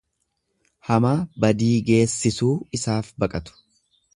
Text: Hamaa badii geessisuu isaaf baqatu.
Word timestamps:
Hamaa 0.87 1.11
badii 1.45 1.69
geessisuu 1.91 2.53
isaaf 2.79 3.13
baqatu. 3.25 3.61